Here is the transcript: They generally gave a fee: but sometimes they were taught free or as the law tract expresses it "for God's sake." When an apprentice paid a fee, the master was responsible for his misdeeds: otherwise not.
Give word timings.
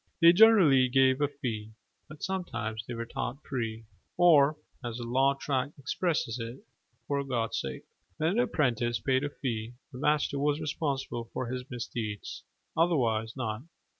They 0.19 0.33
generally 0.33 0.89
gave 0.89 1.21
a 1.21 1.27
fee: 1.27 1.73
but 2.09 2.23
sometimes 2.23 2.83
they 2.87 2.95
were 2.95 3.05
taught 3.05 3.43
free 3.45 3.85
or 4.17 4.57
as 4.83 4.97
the 4.97 5.03
law 5.03 5.35
tract 5.35 5.77
expresses 5.77 6.39
it 6.39 6.65
"for 7.07 7.23
God's 7.23 7.59
sake." 7.61 7.83
When 8.17 8.31
an 8.31 8.39
apprentice 8.39 8.99
paid 8.99 9.23
a 9.23 9.29
fee, 9.29 9.73
the 9.91 9.99
master 9.99 10.39
was 10.39 10.59
responsible 10.59 11.25
for 11.33 11.51
his 11.51 11.69
misdeeds: 11.69 12.41
otherwise 12.75 13.37
not. 13.37 13.61